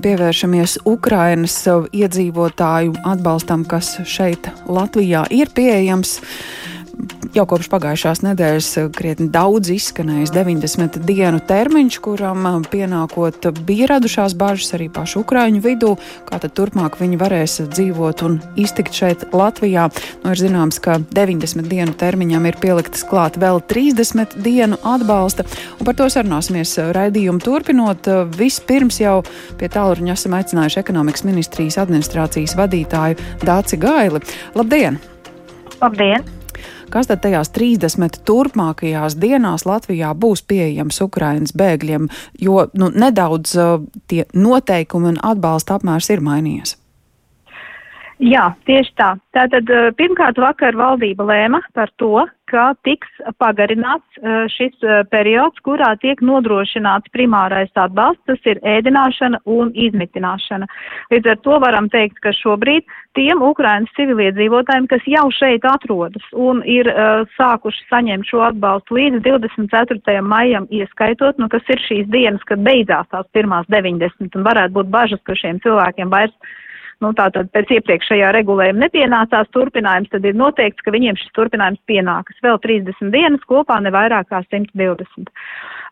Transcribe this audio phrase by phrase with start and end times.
[0.00, 1.58] Pievēršamies Ukrainas
[1.92, 6.20] iedzīvotāju atbalstam, kas šeit Latvijā ir pieejams.
[7.32, 14.74] Jau kopš pagājušās nedēļas krietni daudz izskanējis 90 dienu termiņš, kuram pienākot bija radušās bažas
[14.76, 15.94] arī pašu ukraiņu vidū,
[16.28, 19.86] kā tad turpmāk viņi varēs dzīvot un iztikt šeit Latvijā.
[20.24, 25.48] Nu, ir zināms, ka 90 dienu termiņam ir pieliktas klāt vēl 30 dienu atbalsta,
[25.78, 28.12] un par to sarunāsimies raidījumu turpinot.
[28.36, 29.22] Vispirms jau
[29.56, 34.20] pie tālruņa esam aicinājuši ekonomikas ministrijas administrācijas vadītāju Dāci Gaili.
[34.58, 35.00] Labdien!
[35.80, 36.41] Labdien!
[36.92, 42.10] Kas tad tajās 30 turpmākajās dienās Latvijā būs pieejams Ukrainas bēgļiem,
[42.40, 43.80] jo nu, nedaudz uh,
[44.12, 46.76] tie noteikumi un atbalsta apmērs ir mainījies.
[48.22, 49.08] Jā, tieši tā.
[49.34, 53.10] Tātad uh, pirmkārt vakar valdība lēma par to, ka tiks
[53.42, 60.70] pagarināts uh, šis uh, periods, kurā tiek nodrošināts primārais atbalsts, tas ir ēdināšana un izmitināšana.
[61.10, 62.86] Līdz ar to varam teikt, ka šobrīd
[63.18, 69.26] tiem Ukrainas civiliedzīvotājiem, kas jau šeit atrodas un ir uh, sākuši saņemt šo atbalstu līdz
[69.26, 70.22] 24.
[70.22, 74.94] maijam ieskaitot, nu, kas ir šīs dienas, kad beidzās tās pirmās 90 un varētu būt
[74.94, 76.36] bažas, ka šiem cilvēkiem vairs
[77.02, 82.38] nu, tātad pēc iepriekšējā regulējuma nepienācās turpinājums, tad ir noteikts, ka viņiem šis turpinājums pienākas
[82.44, 85.30] vēl 30 dienas kopā ne vairāk kā 120.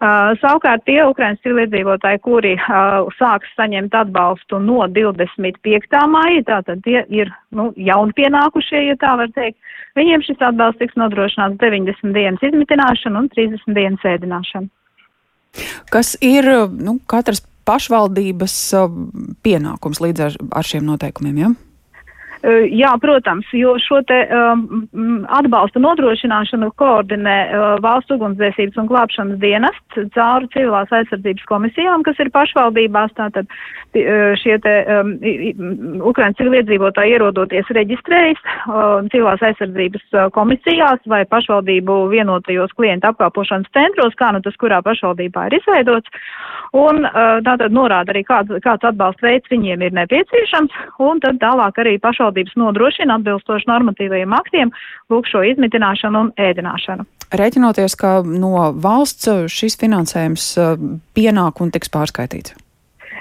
[0.00, 6.00] Uh, savukārt tie Ukrainas civiliedzīvotāji, kuri uh, sāks saņemt atbalstu no 25.
[6.08, 9.58] māja, tātad tie ir nu, jauni pienākušie, ja tā var teikt,
[10.00, 14.70] viņiem šis atbalsts tiks nodrošināts 90 dienas izmitināšana un 30 dienas ēdināšana.
[15.90, 16.46] Kas ir
[16.78, 19.00] nu, katras pašvaldības uh,
[19.46, 21.42] pienākums līdz ar, ar šiem noteikumiem.
[21.44, 21.54] Ja?
[22.40, 24.86] Jā, protams, jo šo te um,
[25.28, 32.30] atbalsta nodrošināšanu koordinē uh, valsts ugunsdzēsības un glābšanas dienests cauri civilās aizsardzības komisijām, kas ir
[32.32, 33.12] pašvaldībās.
[33.18, 35.12] Tātad uh, šie te um,
[36.08, 44.32] Ukrainas civiliedzīvotāji ierodoties reģistrējas uh, civilās aizsardzības komisijās vai pašvaldību vienotajos klientu apkalpošanas centros, kā
[44.32, 46.24] nu tas kurā pašvaldībā ir izveidots.
[46.72, 51.84] Un uh, tātad norāda arī, kāds, kāds atbalsta veids viņiem ir nepieciešams, un tad tālāk
[51.84, 54.70] arī pašvaldību pašvaldības nodrošina atbilstoši normatīvajiem aktiem
[55.10, 57.06] lūk šo izmitināšanu un ēdināšanu.
[57.30, 60.76] Rēķinoties, ka no valsts šis finansējums uh,
[61.14, 62.54] pienāk un tiks pārskaitīts.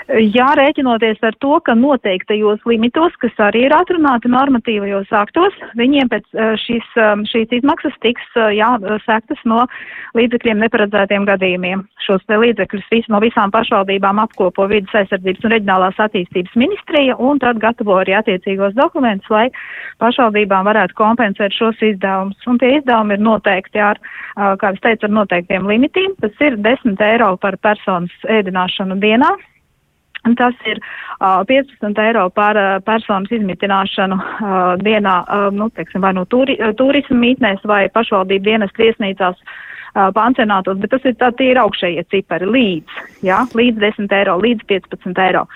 [0.10, 6.26] Jārēķinoties ar to, ka noteiktajos limitos, kas arī ir atrunāti normatīvajos aktos, viņiem pēc
[6.64, 6.88] šīs,
[7.30, 9.68] šīs izmaksas tiks eh, jāsektas no
[10.18, 11.84] līdzekļiem neparedzētiem gadījumiem.
[12.08, 17.62] Šos līdzekļus vis, no visām pašvaldībām apkopo vidas aizsardzības un reģionālās attīstības ministrija un tad
[17.62, 19.46] gatavo arī attiecīgos dokumentus, lai
[20.02, 22.50] pašvaldībām varētu kompensēt šos izdevumus.
[22.50, 24.02] Un tie izdevumi ir noteikti ar,
[24.34, 26.18] kā es teicu, ar noteiktiem limitiem.
[26.24, 29.36] Tas ir 10 eiro par personas ēdināšanu dienā.
[30.38, 36.14] Tas ir uh, 15 eiro par uh, personas izmitināšanu uh, dienā, uh, nu, teiksim, vai
[36.14, 41.18] no nu turi, uh, turismu mītnēs vai pašvaldību dienas viesnīcās uh, pansionātos, bet tas ir
[41.20, 45.48] tā, tie ir augšējie cipari līdz, jā, līdz 10 eiro, līdz 15 eiro.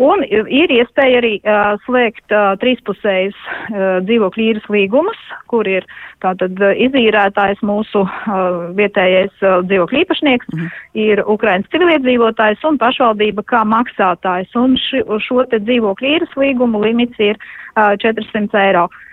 [0.00, 5.18] Un ir iespēja arī uh, slēgt uh, trīspusējas uh, dzīvokļu īres līgumus,
[5.52, 5.84] kur ir
[6.24, 10.72] tātad izīrētājs mūsu uh, vietējais uh, dzīvokļu īpašnieks, -hmm.
[10.96, 14.56] ir Ukrainas civiliedzīvotājs un pašvaldība kā maksātājs.
[14.56, 18.88] Un ši, šo te dzīvokļu īres līgumu limits ir uh, 400 eiro.
[18.88, 19.11] Uh,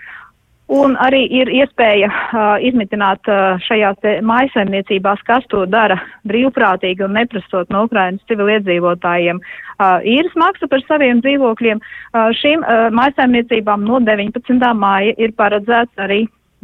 [0.70, 5.96] Un arī ir iespēja uh, izmitināt uh, šajās maisaimniecībās, kas to dara
[6.30, 11.80] brīvprātīgi un neprasot no Ukrainas civiliedzīvotājiem uh, īres maksu par saviem dzīvokļiem.
[11.82, 14.62] Uh, šīm uh, maisaimniecībām no 19.
[14.78, 16.20] māja ir paredzēts arī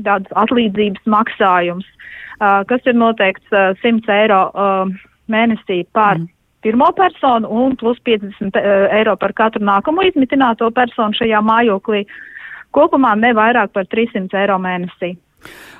[0.06, 1.90] tāds atlīdzības maksājums,
[2.38, 4.96] uh, kas ir noteikts uh, 100 eiro uh,
[5.26, 6.22] mēnesī par.
[6.22, 6.32] Mm
[6.66, 8.56] pirmo personu un plus 50
[8.96, 12.00] eiro par katru nākamo izmitināto personu šajā mājoklī.
[12.02, 12.35] Uh,
[12.76, 15.16] Kopumā ne vairāk par 300 eiro mēnesī.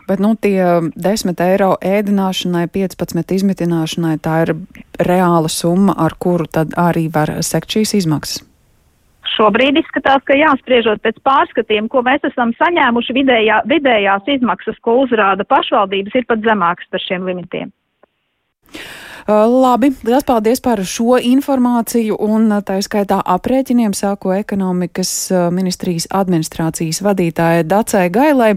[0.07, 0.63] Bet nu, tie
[0.95, 4.53] 10 eiro ēdināšanai, 15 izmitināšanai, tā ir
[5.03, 8.45] reāla summa, ar kuru tad arī var sekt šīs izmaksas.
[9.37, 15.45] Šobrīd izskatās, ka jāspriežot pēc pārskatiem, ko mēs esam saņēmuši, vidējā, vidējās izmaksas, ko uzrāda
[15.45, 17.75] pašvaldības, ir pat zemākas par šiem limitiem.
[19.27, 27.65] Labi, liels paldies par šo informāciju un tā skaitā aprēķiniem sāko ekonomikas ministrijas administrācijas vadītāja
[27.67, 28.53] Dacē Gailai.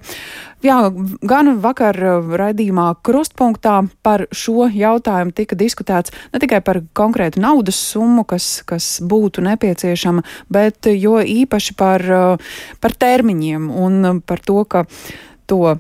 [0.62, 0.78] Jā,
[1.26, 1.98] gan vakar
[2.38, 9.00] raidījumā krustpunktā par šo jautājumu tika diskutēts ne tikai par konkrētu naudas summu, kas, kas
[9.02, 10.22] būtu nepieciešama,
[10.54, 12.06] bet jo īpaši par,
[12.78, 14.86] par termiņiem un par to, ka
[15.50, 15.80] to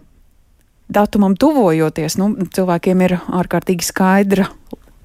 [0.89, 4.50] datumam tuvojoties, nu, cilvēkiem ir ārkārtīgi skaidra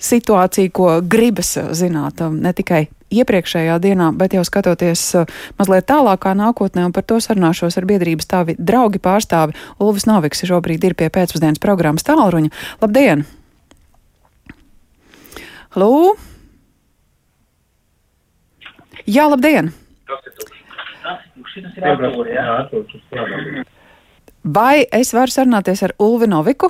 [0.04, 5.02] situācija, ko gribas zināt, ne tikai iepriekšējā dienā, bet jau skatoties
[5.58, 10.84] mazliet tālākā nākotnē, un par to sarunāšos ar biedrības tāvi draugi pārstāvi Ulvis Noviks šobrīd
[10.84, 12.52] ir pie pēcpusdienas programmas tālruņa.
[12.82, 13.24] Labdien!
[15.78, 16.14] Lū!
[19.04, 19.72] Jā, labdien!
[24.44, 26.68] Vai es varu sarunāties ar Ulvi Noviku?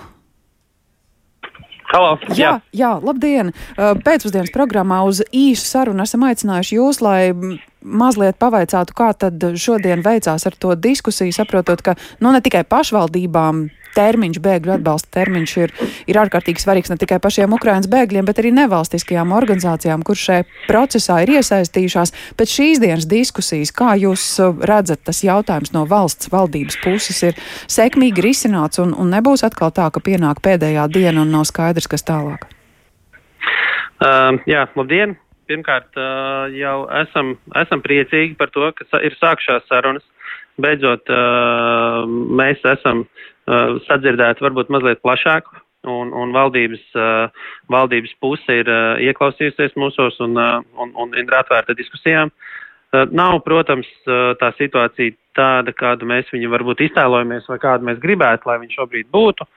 [1.91, 2.53] Halo, jā, jā.
[2.75, 3.51] jā, labdien!
[3.77, 7.35] Pēcpusdienas programmā uz īsu sarunu esam aicinājuši jūs, lai
[7.83, 13.67] mazliet pavaicātu, kā tad šodien veicās ar to diskusiju, saprotot, ka nu ne tikai pašvaldībām
[13.97, 15.75] termiņš, bēgļu atbalsta termiņš ir,
[16.11, 21.21] ir ārkārtīgi svarīgs ne tikai pašiem Ukrainas bēgļiem, bet arī nevalstiskajām organizācijām, kur šajā procesā
[21.25, 22.15] ir iesaistījušās.
[22.39, 27.39] Pēc šīs dienas diskusijas, kā jūs uh, redzat, tas jautājums no valsts valdības puses ir
[27.71, 32.07] sekmīgi risināts un, un nebūs atkal tā, ka pienāk pēdējā diena un nav skaidrs, kas
[32.07, 32.49] tālāk?
[34.03, 35.19] Uh, jā, labdien!
[35.45, 40.05] Pirmkārt, uh, jau esam, esam priecīgi par to, ka ir sākšās sarunas.
[40.63, 42.05] Beidzot, uh,
[42.39, 43.07] mēs esam
[43.45, 45.51] Uh, sadzirdēt varbūt mazliet plašāk,
[45.85, 50.39] un, un valdības, uh, valdības puse ir uh, ieklausījusies mūsos un,
[50.81, 52.33] un, un ir atvērta diskusijām.
[52.95, 53.89] Nav, protams,
[54.39, 59.09] tā situācija tāda, kādu mēs viņu varbūt iztēlojamies vai kādu mēs gribētu, lai viņš šobrīd
[59.11, 59.49] būtu,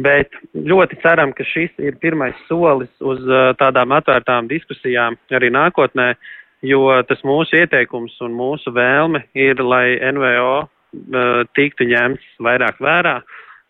[0.00, 3.20] bet ļoti ceram, ka šis ir pirmais solis uz
[3.60, 6.14] tādām atvērtām diskusijām arī nākotnē,
[6.62, 13.20] jo tas mūsu ieteikums un mūsu vēlme ir, lai NVO Uh, tiktu ņemts vairāk vērā,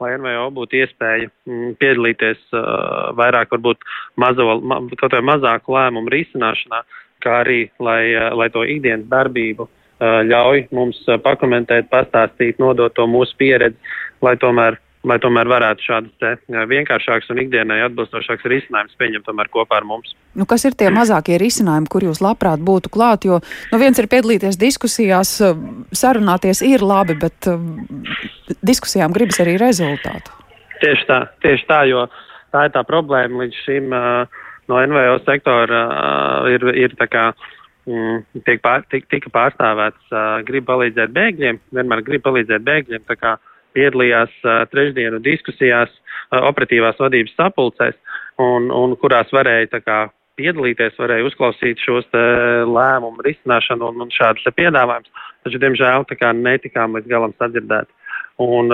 [0.01, 3.85] lai NVO būtu iespēja mm, piedalīties uh, vairāk, varbūt
[4.17, 6.81] mazo, ma, kaut vai mazāku lēmumu risināšanā,
[7.21, 9.69] kā arī, lai, uh, lai to ikdienas darbību
[10.01, 13.77] ļauj mums pakomentēt, pastāstīt, nodot to mūsu pieredzi,
[14.25, 19.87] lai tomēr lai tomēr varētu šādas vienkāršākas un ikdienai atbilstošākas risinājumus pieņemt tomēr kopā ar
[19.88, 20.12] mums.
[20.37, 23.25] Nu, kas ir tie mazākie risinājumi, kur jūs labprāt būtu klāt?
[23.29, 23.41] Jo
[23.73, 25.38] nu, viens ir piedalīties diskusijās,
[25.97, 27.62] sarunāties ir labi, bet uh,
[28.61, 30.37] diskusijām gribas arī rezultātu.
[30.85, 32.05] Tieši tā, tieši tā, jo
[32.53, 35.85] tā ir tā problēma līdz šim uh, no NVO sektora
[36.53, 37.25] ir, ir tā kā
[37.88, 40.12] mm, tiek pār, tik, tika pārstāvēts,
[40.49, 43.06] grib palīdzēt bēgļiem, vienmēr grib palīdzēt bēgļiem.
[43.70, 47.94] Kā piedalījās uh, trešdienu diskusijās, uh, operatīvās vadības sapulcēs,
[48.38, 52.06] un, un kurās varēja kā, piedalīties, varēja uzklausīt šos
[52.64, 55.11] lēmumu risināšanu un, un šādus piedāvājumus.
[55.44, 57.88] Taču, diemžēl, netikām līdz galam sadzirdēt.
[58.40, 58.72] Un,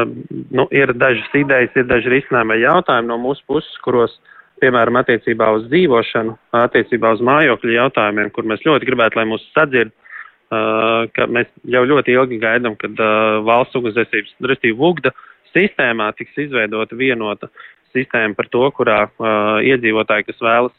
[0.54, 4.14] nu, ir dažas idejas, ir daži risinājumi jautājumi no mūsu puses, kuros,
[4.62, 9.90] piemēram, attiecībā uz dzīvošanu, attiecībā uz mājokļu jautājumiem, kur mēs ļoti gribētu, lai mūs sadzird,
[9.90, 10.05] Uh,
[10.50, 15.12] ka mēs jau ļoti ilgi gaidām, kad uh, valsts ugunsdzēsības, respektīvi VUGDA
[15.50, 17.50] sistēmā tiks izveidota vienota
[17.96, 20.76] sistēma par to, kurā uh, iedzīvotāji, kas vēlas,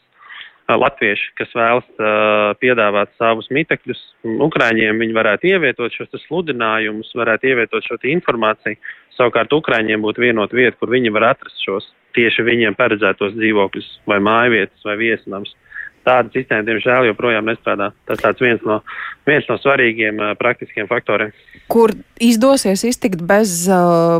[0.68, 4.00] latvieši, kas vēlas uh, piedāvāt savus mitekļus
[4.48, 8.76] Ukraiņiem, viņi varētu ievietot šos sludinājumus, varētu ievietot šo informāciju.
[9.16, 14.20] Savukārt Ukraiņiem būtu vienota vieta, kur viņi var atrast šos tieši viņiem paredzētos dzīvokļus vai
[14.24, 15.52] mājvietas vai viesnams.
[15.52, 15.67] Uh,
[16.08, 17.92] tāda sistēma, diemžēl, joprojām nestrādā.
[18.08, 18.80] Tas tāds viens no,
[19.28, 21.34] viens no svarīgiem uh, praktiskiem faktoriem.
[21.68, 21.92] Kur
[22.24, 24.18] izdosies iztikt bez uh,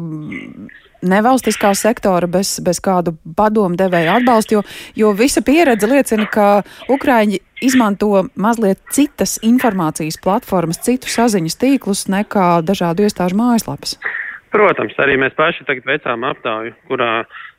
[1.03, 4.63] nevalstiskā sektora, bez, bez kādu padomdevēju atbalstu, jo,
[4.99, 6.49] jo visa pieredze liecina, ka
[6.91, 13.99] Ukraiņi izmanto mazliet citas informācijas platformas, citu saziņas tīklus nekā dažādu iestāžu mājaslapas.
[14.55, 17.13] Protams, arī mēs paši tagad veicām aptauju, kurā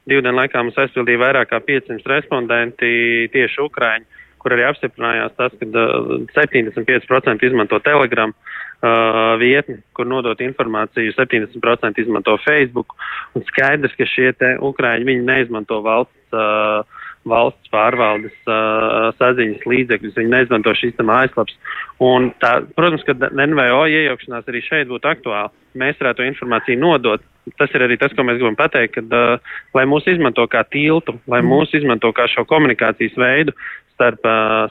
[0.10, 5.56] divu dienu laikā mums aizpildīja vairāk kā 500 respondenti tieši Ukraiņi kur arī apstiprinājās tas,
[5.60, 12.96] ka uh, 75% izmanto Telegram uh, vietni, kur nodot informāciju, 70% izmanto Facebook,
[13.36, 16.84] un skaidrs, ka šie viņi neizmanto valsts, uh,
[17.28, 21.58] valsts pārvaldes uh, saziņas līdzekļus, viņi neizmanto šīs te mājaslaps.
[22.04, 25.52] Un tā, protams, ka NVO iejaukšanās arī šeit būtu aktuāli.
[25.80, 27.26] Mēs varētu to informāciju nodot.
[27.58, 31.18] Tas ir arī tas, ko mēs gribam pateikt, ka, uh, lai mūs izmanto kā tiltu,
[31.28, 31.52] lai mm.
[31.52, 33.56] mūs izmanto kā šo komunikācijas veidu,
[34.00, 34.24] starp,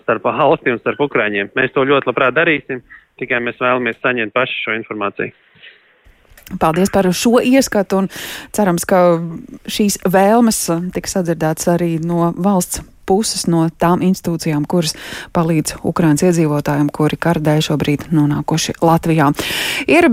[0.02, 1.52] starp valsti un starp Ukraiņiem.
[1.58, 2.80] Mēs to ļoti labprāt darīsim,
[3.20, 5.36] tikai mēs vēlamies saņemt paši šo informāciju.
[6.56, 8.06] Paldies par šo ieskatu un
[8.56, 9.20] cerams, ka
[9.68, 10.62] šīs vēlmes
[10.94, 14.94] tiks sadzirdētas arī no valsts puses, no tām institūcijām, kuras
[15.36, 19.30] palīdz Ukraiņas iedzīvotājiem, kuri kardē šobrīd nonākuši Latvijā.
[19.88, 20.08] Ir